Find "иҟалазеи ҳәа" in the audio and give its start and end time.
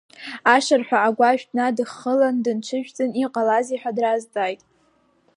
3.23-3.91